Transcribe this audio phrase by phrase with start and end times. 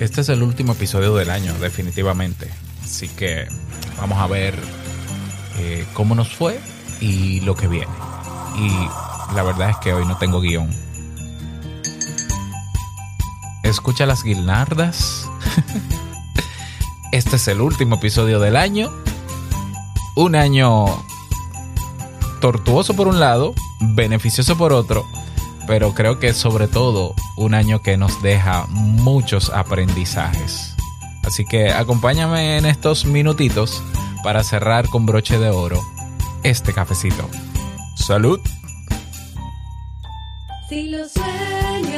[0.00, 2.50] este es el último episodio del año, definitivamente.
[2.82, 3.46] Así que
[3.98, 4.54] vamos a ver
[5.58, 6.60] eh, cómo nos fue
[7.00, 7.92] y lo que viene.
[8.56, 8.68] Y
[9.34, 10.70] la verdad es que hoy no tengo guion.
[13.62, 15.28] Escucha las guirnaldas.
[17.12, 18.92] este es el último episodio del año.
[20.16, 20.86] Un año
[22.40, 25.06] tortuoso por un lado, beneficioso por otro,
[25.66, 30.74] pero creo que sobre todo un año que nos deja muchos aprendizajes.
[31.24, 33.82] Así que acompáñame en estos minutitos
[34.22, 35.82] para cerrar con broche de oro
[36.42, 37.28] este cafecito.
[37.96, 38.40] Salud.
[40.68, 41.93] Si lo sueñas,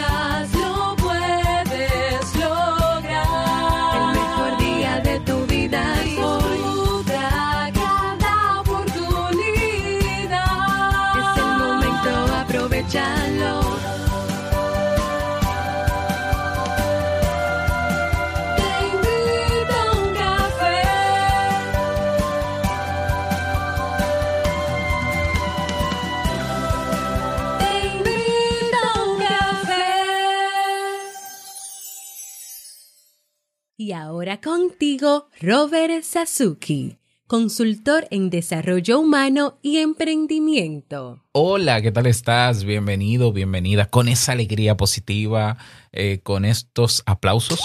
[34.17, 41.23] ahora contigo, Robert Sasuki, consultor en desarrollo humano y emprendimiento.
[41.33, 42.65] Hola, ¿qué tal estás?
[42.65, 43.91] Bienvenido, bienvenida.
[43.91, 45.59] Con esa alegría positiva,
[45.93, 47.61] eh, con estos aplausos.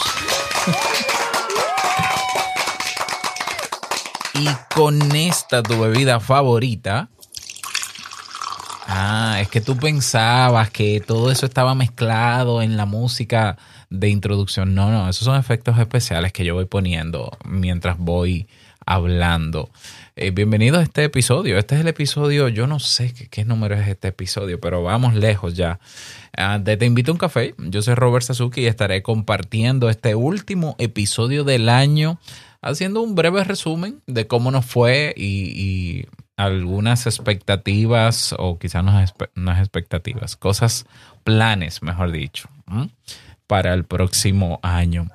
[4.33, 7.11] y con esta tu bebida favorita.
[8.93, 13.57] Ah, es que tú pensabas que todo eso estaba mezclado en la música
[13.89, 14.75] de introducción.
[14.75, 18.49] No, no, esos son efectos especiales que yo voy poniendo mientras voy
[18.85, 19.69] hablando.
[20.17, 21.57] Eh, bienvenido a este episodio.
[21.57, 25.53] Este es el episodio, yo no sé qué, número es este episodio, pero vamos lejos
[25.53, 25.79] ya.
[26.35, 27.55] Ah, Te invito a un café.
[27.59, 32.19] Yo soy Robert Sasuki y estaré compartiendo este último episodio del año,
[32.61, 36.07] haciendo un breve resumen de cómo nos fue y
[36.43, 40.85] algunas expectativas, o quizás no es expectativas, cosas,
[41.23, 42.49] planes, mejor dicho,
[43.47, 45.07] para el próximo año.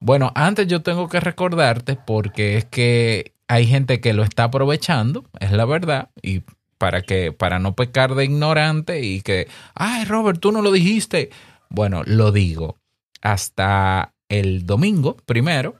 [0.00, 5.24] Bueno, antes yo tengo que recordarte porque es que hay gente que lo está aprovechando,
[5.40, 6.42] es la verdad, y
[6.76, 11.30] para que para no pecar de ignorante y que, ay, Robert, tú no lo dijiste.
[11.68, 12.76] Bueno, lo digo.
[13.20, 15.74] Hasta el domingo primero,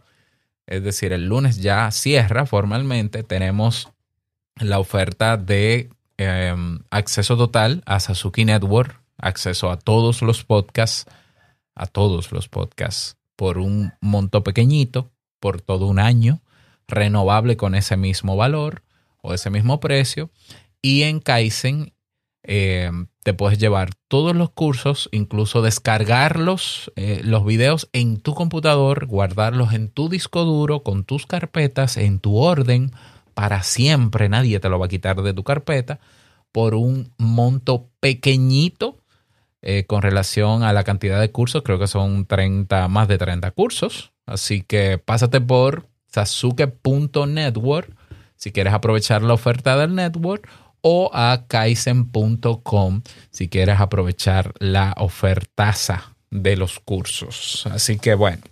[0.67, 3.93] es decir, el lunes ya cierra formalmente, tenemos
[4.61, 6.55] la oferta de eh,
[6.91, 11.07] acceso total a Sasuki Network, acceso a todos los podcasts,
[11.75, 15.11] a todos los podcasts por un monto pequeñito,
[15.41, 16.43] por todo un año,
[16.89, 18.83] renovable con ese mismo valor
[19.23, 20.31] o ese mismo precio.
[20.83, 21.93] Y en Kaizen
[22.43, 22.91] eh,
[23.23, 29.73] te puedes llevar todos los cursos, incluso descargarlos, eh, los videos en tu computador, guardarlos
[29.73, 32.93] en tu disco duro, con tus carpetas, en tu orden,
[33.39, 34.29] para siempre.
[34.29, 36.01] Nadie te lo va a quitar de tu carpeta
[36.51, 38.99] por un monto pequeñito
[39.63, 41.63] eh, con relación a la cantidad de cursos.
[41.63, 44.11] Creo que son 30, más de 30 cursos.
[44.27, 47.95] Así que pásate por sasuke.network
[48.35, 50.49] si quieres aprovechar la oferta del network
[50.81, 57.69] o a kaizen.com si quieres aprovechar la ofertaza de los cursos.
[57.71, 58.43] Así que bueno,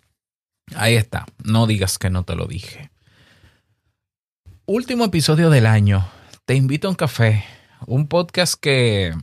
[0.77, 1.27] ahí está.
[1.43, 2.91] No digas que no te lo dije.
[4.69, 6.09] Último episodio del año.
[6.45, 7.45] Te invito a un café.
[7.87, 9.15] Un podcast que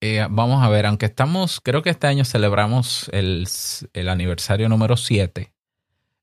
[0.00, 3.46] eh, vamos a ver, aunque estamos, creo que este año celebramos el,
[3.92, 5.52] el aniversario número 7.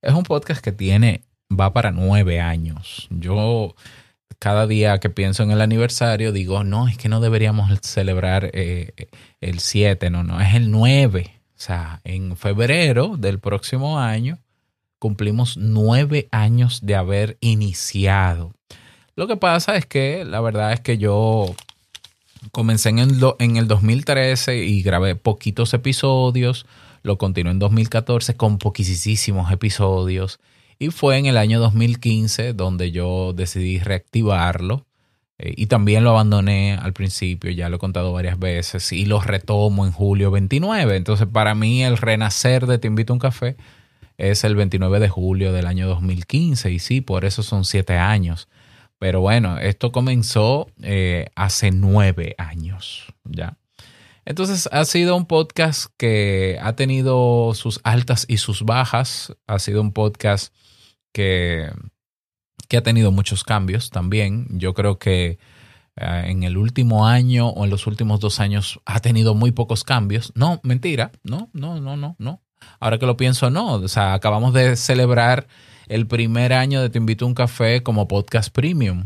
[0.01, 3.07] Es un podcast que tiene, va para nueve años.
[3.11, 3.75] Yo
[4.39, 9.07] cada día que pienso en el aniversario digo, no, es que no deberíamos celebrar eh,
[9.39, 11.31] el 7, no, no, es el 9.
[11.31, 14.37] O sea, en febrero del próximo año
[14.99, 18.53] cumplimos nueve años de haber iniciado.
[19.15, 21.55] Lo que pasa es que la verdad es que yo
[22.51, 26.65] comencé en el, en el 2013 y grabé poquitos episodios.
[27.03, 30.39] Lo continué en 2014 con poquísimos episodios.
[30.79, 34.85] Y fue en el año 2015 donde yo decidí reactivarlo.
[35.39, 38.91] Eh, y también lo abandoné al principio, ya lo he contado varias veces.
[38.91, 40.95] Y lo retomo en julio 29.
[40.95, 43.55] Entonces, para mí, el renacer de Te invito a un café
[44.17, 46.71] es el 29 de julio del año 2015.
[46.71, 48.47] Y sí, por eso son siete años.
[48.99, 53.57] Pero bueno, esto comenzó eh, hace nueve años ya.
[54.25, 59.33] Entonces ha sido un podcast que ha tenido sus altas y sus bajas.
[59.45, 60.53] Ha sido un podcast
[61.13, 61.71] que,
[62.67, 64.47] que ha tenido muchos cambios también.
[64.49, 65.37] Yo creo que
[65.95, 69.83] eh, en el último año o en los últimos dos años ha tenido muy pocos
[69.83, 70.33] cambios.
[70.35, 71.11] No, mentira.
[71.23, 72.41] No, no, no, no, no.
[72.79, 73.73] Ahora que lo pienso, no.
[73.73, 75.47] O sea, acabamos de celebrar
[75.87, 79.05] el primer año de Te Invito a un Café como podcast premium.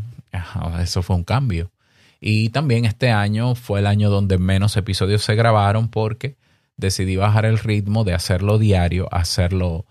[0.80, 1.70] Eso fue un cambio.
[2.20, 6.36] Y también este año fue el año donde menos episodios se grabaron porque
[6.76, 9.86] decidí bajar el ritmo de hacerlo diario, a hacerlo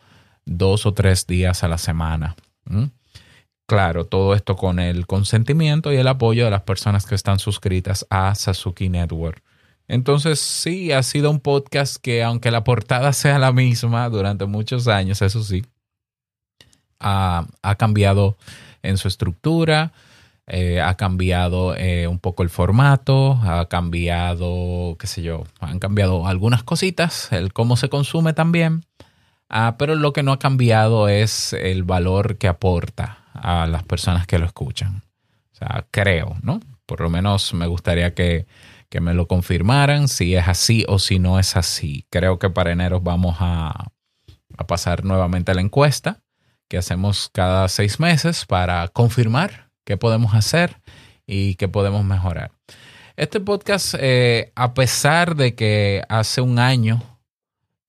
[0.45, 2.35] dos o tres días a la semana.
[2.65, 2.85] ¿Mm?
[3.65, 8.05] Claro, todo esto con el consentimiento y el apoyo de las personas que están suscritas
[8.09, 9.41] a Sasuki Network.
[9.87, 14.87] Entonces, sí, ha sido un podcast que, aunque la portada sea la misma durante muchos
[14.87, 15.65] años, eso sí,
[16.99, 18.37] ha, ha cambiado
[18.83, 19.91] en su estructura,
[20.47, 26.27] eh, ha cambiado eh, un poco el formato, ha cambiado, qué sé yo, han cambiado
[26.27, 28.83] algunas cositas, el cómo se consume también,
[29.53, 34.25] Ah, pero lo que no ha cambiado es el valor que aporta a las personas
[34.25, 35.03] que lo escuchan.
[35.51, 36.61] O sea, creo, ¿no?
[36.85, 38.45] Por lo menos me gustaría que,
[38.91, 42.05] que me lo confirmaran si es así o si no es así.
[42.09, 43.93] Creo que para enero vamos a,
[44.57, 46.21] a pasar nuevamente a la encuesta
[46.67, 50.81] que hacemos cada seis meses para confirmar qué podemos hacer
[51.25, 52.51] y qué podemos mejorar.
[53.15, 57.01] Este podcast, eh, a pesar de que hace un año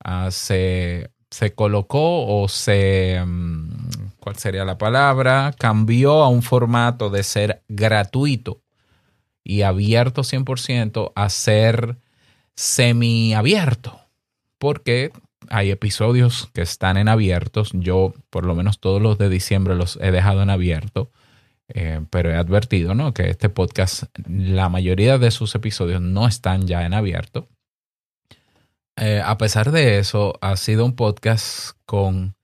[0.04, 5.52] ah, se, se colocó o se, mm, ¿cuál sería la palabra?
[5.58, 8.61] Cambió a un formato de ser gratuito
[9.44, 11.96] y abierto 100% a ser
[12.54, 14.00] semiabierto.
[14.58, 15.12] Porque
[15.48, 17.70] hay episodios que están en abiertos.
[17.74, 21.10] Yo, por lo menos todos los de diciembre los he dejado en abierto.
[21.68, 23.14] Eh, pero he advertido ¿no?
[23.14, 27.48] que este podcast, la mayoría de sus episodios no están ya en abierto.
[28.96, 32.36] Eh, a pesar de eso, ha sido un podcast con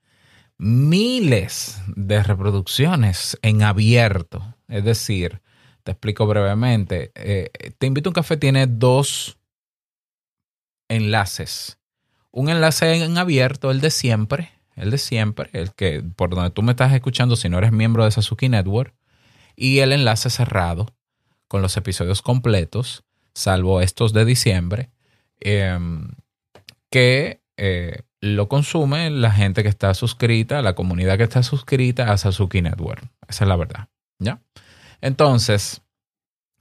[0.57, 4.55] miles de reproducciones en abierto.
[4.67, 5.41] Es decir,
[5.89, 7.11] te explico brevemente.
[7.15, 7.49] eh,
[7.79, 9.39] te invito a un café tiene dos
[10.87, 11.79] enlaces.
[12.29, 16.61] Un enlace en abierto, el de siempre, el de siempre, el que por donde tú
[16.61, 18.93] me estás escuchando si no eres miembro de Sasuki Network,
[19.55, 20.93] y el enlace cerrado
[21.47, 23.03] con los episodios completos,
[23.33, 24.91] salvo estos de diciembre,
[25.39, 26.11] em,
[26.91, 32.17] que eh, lo consume la gente que está suscrita, la comunidad que está suscrita a
[32.19, 33.03] Sasuki Network.
[33.27, 33.87] Esa es la verdad.
[34.19, 34.39] ¿Ya?
[35.01, 35.81] Entonces,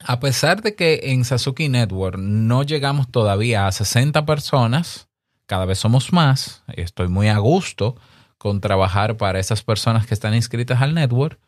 [0.01, 5.09] a pesar de que en Sasuki Network no llegamos todavía a 60 personas,
[5.47, 7.97] cada vez somos más, estoy muy a gusto
[8.37, 11.41] con trabajar para esas personas que están inscritas al network.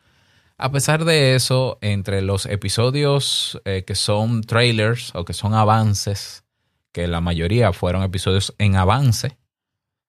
[0.57, 6.43] A pesar de eso, entre los episodios eh, que son trailers o que son avances,
[6.91, 9.37] que la mayoría fueron episodios en avance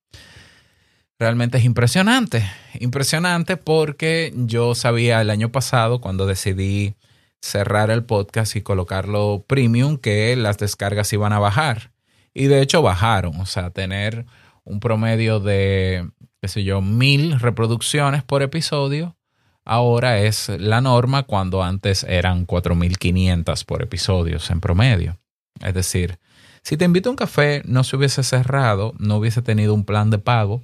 [1.21, 2.49] Realmente es impresionante,
[2.79, 6.95] impresionante porque yo sabía el año pasado cuando decidí
[7.41, 11.91] cerrar el podcast y colocarlo premium que las descargas iban a bajar.
[12.35, 14.27] Y de hecho bajaron, o sea, tener
[14.63, 16.09] un promedio de,
[16.41, 19.17] qué sé yo, mil reproducciones por episodio,
[19.65, 25.19] ahora es la norma cuando antes eran 4.500 por episodios en promedio.
[25.63, 26.21] Es decir,
[26.63, 30.11] si te invito a un café, no se hubiese cerrado, no hubiese tenido un plan
[30.11, 30.63] de pago,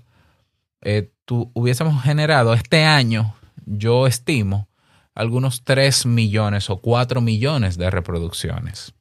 [0.84, 3.34] eh, tú, hubiésemos generado este año,
[3.66, 4.68] yo estimo,
[5.14, 8.94] algunos 3 millones o 4 millones de reproducciones.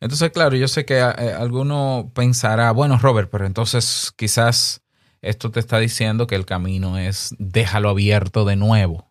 [0.00, 4.82] Entonces, claro, yo sé que eh, alguno pensará, bueno, Robert, pero entonces quizás
[5.22, 9.10] esto te está diciendo que el camino es déjalo abierto de nuevo.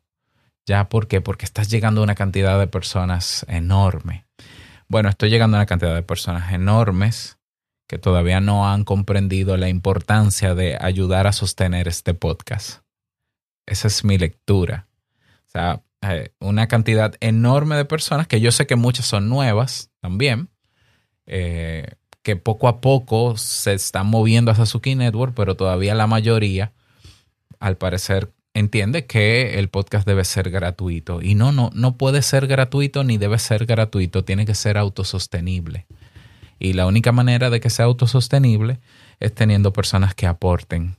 [0.66, 1.22] ¿Ya por qué?
[1.22, 4.26] Porque estás llegando a una cantidad de personas enorme.
[4.88, 7.39] Bueno, estoy llegando a una cantidad de personas enormes
[7.90, 12.84] que todavía no han comprendido la importancia de ayudar a sostener este podcast.
[13.66, 14.88] Esa es mi lectura.
[15.48, 19.90] O sea, eh, una cantidad enorme de personas que yo sé que muchas son nuevas
[20.02, 20.50] también,
[21.26, 26.74] eh, que poco a poco se están moviendo a Sasuke Network, pero todavía la mayoría,
[27.60, 31.24] al parecer, entiende que el podcast debe ser gratuito.
[31.24, 35.88] Y no, no, no puede ser gratuito ni debe ser gratuito, tiene que ser autosostenible.
[36.60, 38.80] Y la única manera de que sea autosostenible
[39.20, 40.98] es teniendo personas que aporten.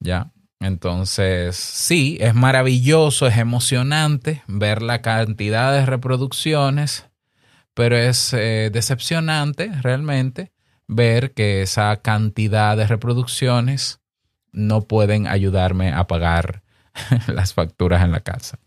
[0.00, 0.32] ¿Ya?
[0.60, 7.06] Entonces, sí, es maravilloso, es emocionante ver la cantidad de reproducciones,
[7.74, 10.52] pero es eh, decepcionante realmente
[10.86, 14.00] ver que esa cantidad de reproducciones
[14.52, 16.62] no pueden ayudarme a pagar
[17.26, 18.58] las facturas en la casa.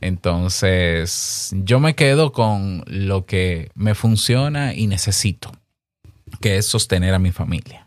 [0.00, 5.52] Entonces, yo me quedo con lo que me funciona y necesito,
[6.40, 7.86] que es sostener a mi familia,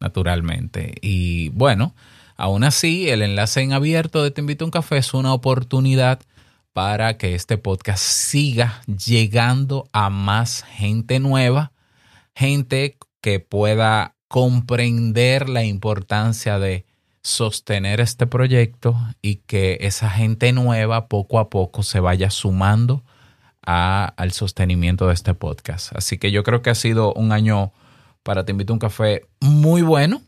[0.00, 0.94] naturalmente.
[1.02, 1.94] Y bueno,
[2.36, 6.20] aún así, el enlace en abierto de Te invito a un café es una oportunidad
[6.72, 11.72] para que este podcast siga llegando a más gente nueva,
[12.34, 16.84] gente que pueda comprender la importancia de
[17.24, 23.02] sostener este proyecto y que esa gente nueva poco a poco se vaya sumando
[23.66, 25.96] a- al sostenimiento de este podcast.
[25.96, 27.72] Así que yo creo que ha sido un año
[28.22, 30.22] para Te invito a un café muy bueno,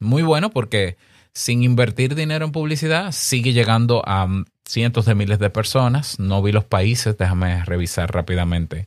[0.00, 0.96] muy bueno porque
[1.34, 4.26] sin invertir dinero en publicidad sigue llegando a
[4.66, 6.18] cientos de miles de personas.
[6.18, 8.86] No vi los países, déjame revisar rápidamente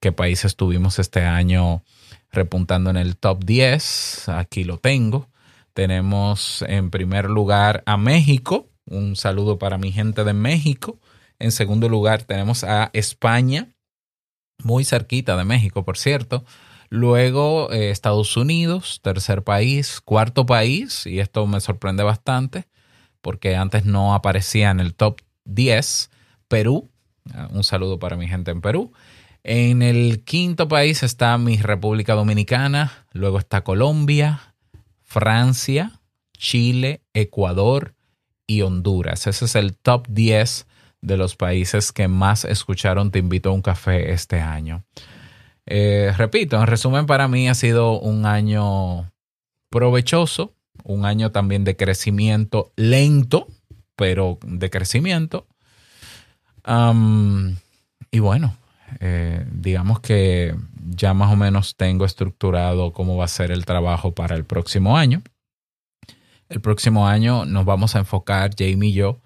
[0.00, 1.82] qué países tuvimos este año
[2.30, 4.28] repuntando en el top 10.
[4.28, 5.28] Aquí lo tengo.
[5.74, 8.68] Tenemos en primer lugar a México.
[8.86, 10.98] Un saludo para mi gente de México.
[11.38, 13.68] En segundo lugar tenemos a España,
[14.62, 16.44] muy cerquita de México, por cierto.
[16.88, 20.00] Luego eh, Estados Unidos, tercer país.
[20.00, 22.68] Cuarto país, y esto me sorprende bastante,
[23.22, 26.10] porque antes no aparecía en el top 10,
[26.48, 26.90] Perú.
[27.32, 28.92] Ah, Un saludo para mi gente en Perú.
[29.42, 34.51] En el quinto país está mi República Dominicana, luego está Colombia,
[35.12, 36.00] Francia,
[36.32, 37.94] Chile, Ecuador
[38.46, 39.26] y Honduras.
[39.26, 40.66] Ese es el top 10
[41.02, 44.84] de los países que más escucharon Te invito a un café este año.
[45.66, 49.12] Eh, repito, en resumen, para mí ha sido un año
[49.68, 53.48] provechoso, un año también de crecimiento lento,
[53.96, 55.46] pero de crecimiento.
[58.10, 58.56] Y bueno,
[59.00, 60.54] eh, digamos que
[60.88, 64.96] ya más o menos tengo estructurado cómo va a ser el trabajo para el próximo
[64.96, 65.22] año.
[66.48, 69.20] El próximo año nos vamos a enfocar, Jamie y yo,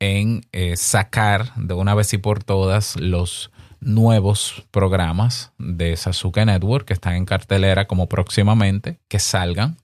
[0.00, 6.86] en eh, sacar de una vez y por todas los nuevos programas de Sasuke Network
[6.86, 9.76] que están en cartelera como próximamente, que salgan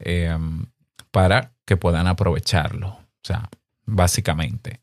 [0.00, 0.36] eh,
[1.10, 2.88] para que puedan aprovecharlo.
[2.88, 3.48] O sea,
[3.86, 4.80] básicamente.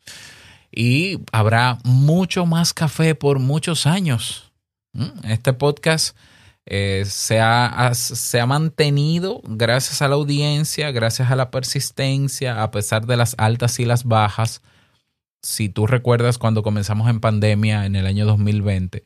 [0.72, 4.51] Y habrá mucho más café por muchos años.
[4.94, 5.25] ¿Mm?
[5.25, 6.16] Este podcast
[6.66, 12.72] eh, se, ha, se ha mantenido gracias a la audiencia, gracias a la persistencia, a
[12.72, 14.62] pesar de las altas y las bajas.
[15.42, 19.06] Si tú recuerdas cuando comenzamos en pandemia en el año 2020,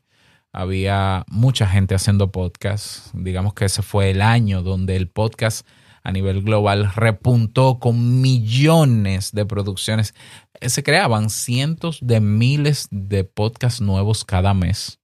[0.52, 3.12] había mucha gente haciendo podcast.
[3.14, 5.66] Digamos que ese fue el año donde el podcast
[6.06, 10.14] a nivel global repuntó con millones de producciones.
[10.60, 15.00] Eh, Se creaban cientos de miles de podcasts nuevos cada mes.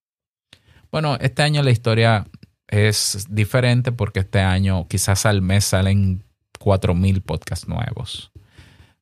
[0.92, 2.28] Bueno, este año la historia
[2.68, 6.22] es diferente porque este año quizás al mes salen
[6.60, 8.30] 4.000 podcasts nuevos.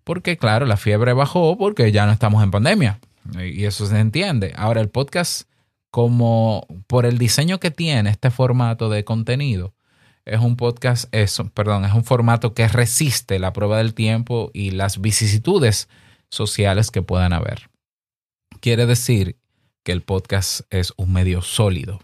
[0.02, 2.98] Porque claro, la fiebre bajó porque ya no estamos en pandemia.
[3.38, 4.54] Y eso se entiende.
[4.56, 5.50] Ahora el podcast,
[5.90, 9.74] como por el diseño que tiene este formato de contenido,
[10.24, 11.12] es un podcast,
[11.54, 15.88] perdón, es un formato que resiste la prueba del tiempo y las vicisitudes
[16.30, 17.70] sociales que puedan haber.
[18.60, 19.36] Quiere decir
[19.82, 22.00] que el podcast es un medio sólido.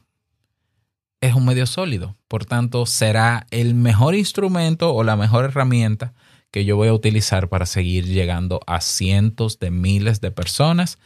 [1.21, 2.17] Es un medio sólido.
[2.29, 6.15] Por tanto, será el mejor instrumento o la mejor herramienta
[6.51, 10.99] que yo voy a utilizar para seguir llegando a cientos de miles de personas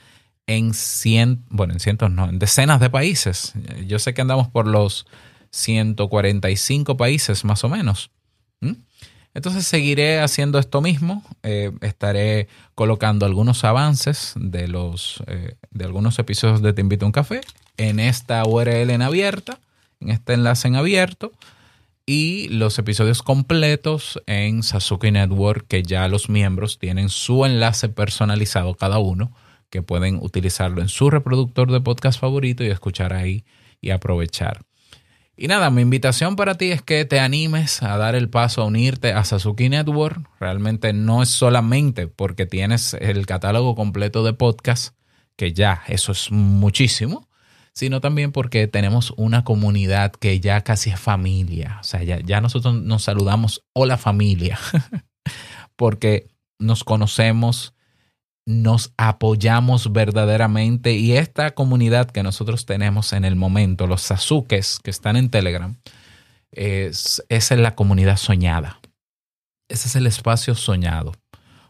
[0.46, 3.54] en cien, bueno, en cientos no, en decenas de países.
[3.86, 5.06] Yo sé que andamos por los
[5.50, 8.10] 145 países más o menos.
[8.60, 8.74] ¿Mm?
[9.34, 11.22] Entonces seguiré haciendo esto mismo.
[11.42, 17.08] Eh, estaré colocando algunos avances de los eh, de algunos episodios de Te invito a
[17.08, 17.40] un café
[17.76, 19.60] en esta URL en abierta,
[20.00, 21.32] en este enlace en abierto
[22.06, 28.74] y los episodios completos en Sasuke Network que ya los miembros tienen su enlace personalizado
[28.74, 29.32] cada uno
[29.70, 33.44] que pueden utilizarlo en su reproductor de podcast favorito y escuchar ahí
[33.80, 34.62] y aprovechar.
[35.42, 38.66] Y nada, mi invitación para ti es que te animes a dar el paso a
[38.66, 40.28] unirte a Sasuke Network.
[40.38, 44.94] Realmente no es solamente porque tienes el catálogo completo de podcast,
[45.36, 47.26] que ya eso es muchísimo,
[47.72, 51.78] sino también porque tenemos una comunidad que ya casi es familia.
[51.80, 54.58] O sea, ya, ya nosotros nos saludamos, hola familia,
[55.74, 56.28] porque
[56.58, 57.72] nos conocemos,
[58.50, 64.90] nos apoyamos verdaderamente y esta comunidad que nosotros tenemos en el momento, los Sasukes que
[64.90, 65.76] están en Telegram,
[66.52, 68.80] es, esa es la comunidad soñada.
[69.68, 71.12] Ese es el espacio soñado.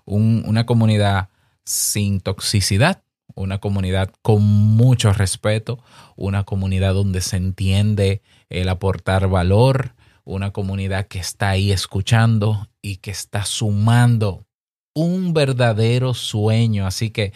[0.07, 1.29] Un- una comunidad
[1.65, 3.03] sin toxicidad,
[3.35, 5.85] una comunidad con mucho respeto,
[6.17, 9.95] una comunidad donde se entiende el aportar valor,
[10.25, 14.47] una comunidad que está ahí escuchando y que está sumando
[14.95, 16.87] un verdadero sueño.
[16.87, 17.33] Así que,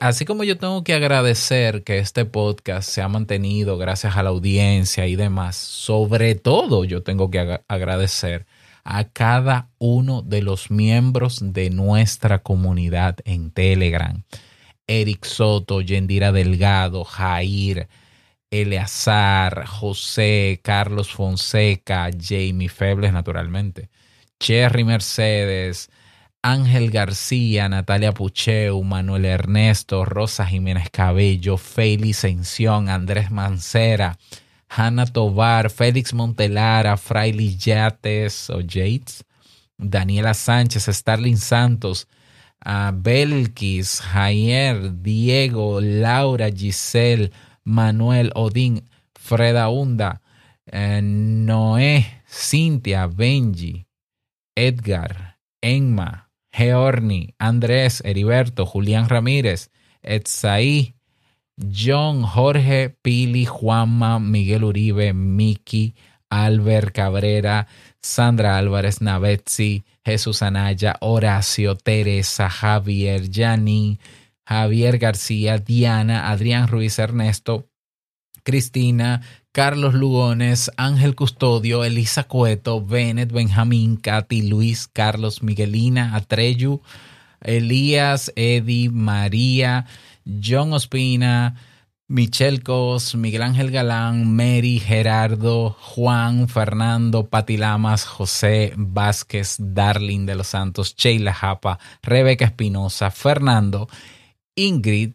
[0.00, 4.30] así como yo tengo que agradecer que este podcast se ha mantenido gracias a la
[4.30, 8.46] audiencia y demás, sobre todo yo tengo que ag- agradecer
[8.84, 14.22] a cada uno de los miembros de nuestra comunidad en Telegram.
[14.86, 17.88] Eric Soto, Yendira Delgado, Jair,
[18.50, 23.90] Eleazar, José, Carlos Fonseca, Jamie Febles, naturalmente,
[24.40, 25.90] Cherry Mercedes,
[26.42, 34.18] Ángel García, Natalia Pucheu, Manuel Ernesto, Rosa Jiménez Cabello, Félix Sención, Andrés Mancera,
[34.68, 39.24] Hanna Tobar, Félix Montelara, Fraile Yates o Yates,
[39.76, 42.06] Daniela Sánchez, Starling Santos,
[42.60, 47.32] a Belkis, Jair, Diego, Laura, Giselle,
[47.64, 50.22] Manuel, Odín, Freda Hunda,
[50.66, 53.86] eh, Noé, Cintia, Benji,
[54.54, 56.27] Edgar, Enma,
[56.58, 59.70] Georni, Andrés, Heriberto, Julián Ramírez,
[60.02, 60.96] Etsaí,
[61.56, 65.94] John, Jorge, Pili, Juanma, Miguel Uribe, Miki,
[66.28, 67.68] Albert Cabrera,
[68.02, 74.00] Sandra Álvarez, Navetzi, Jesús Anaya, Horacio, Teresa, Javier, Janine,
[74.44, 77.68] Javier García, Diana, Adrián Ruiz Ernesto,
[78.42, 79.22] Cristina,
[79.58, 86.80] Carlos Lugones, Ángel Custodio, Elisa Cueto, Bennett, Benjamín, Katy, Luis, Carlos, Miguelina, Atreyu,
[87.40, 89.86] Elías, Eddie, María,
[90.24, 91.56] John Ospina,
[92.06, 100.36] Michelle Cos, Miguel Ángel Galán, Mary, Gerardo, Juan, Fernando, Pati Lamas, José Vázquez, Darling de
[100.36, 103.88] los Santos, Sheila Japa, Rebeca Espinosa, Fernando,
[104.54, 105.14] Ingrid,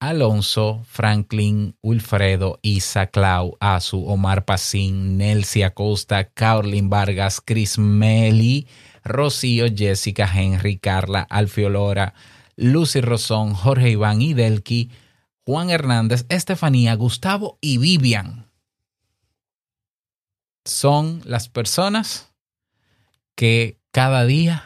[0.00, 8.66] Alonso, Franklin, Wilfredo, Isa, Clau, Azu, Omar Pacín, Nelcy Acosta, Caroline Vargas, Chris Meli,
[9.04, 12.14] Rocío, Jessica, Henry, Carla, Alfiolora,
[12.56, 14.90] Lucy Rosón, Jorge Iván y Delki,
[15.44, 18.46] Juan Hernández, Estefanía, Gustavo y Vivian.
[20.64, 22.32] Son las personas
[23.34, 24.64] que cada día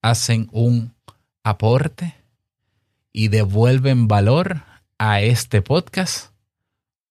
[0.00, 0.94] hacen un
[1.42, 2.14] aporte
[3.12, 4.62] y devuelven valor
[4.98, 6.32] a este podcast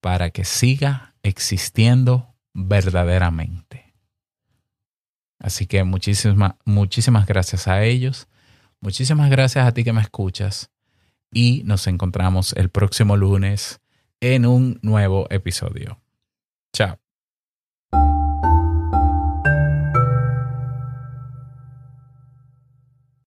[0.02, 3.94] para que siga existiendo verdaderamente.
[5.40, 8.28] Así que muchísimas, muchísimas gracias a ellos.
[8.80, 10.72] Muchísimas gracias a ti que me escuchas.
[11.32, 13.82] Y nos encontramos el próximo lunes
[14.22, 16.00] en un nuevo episodio.
[16.74, 17.05] Chao.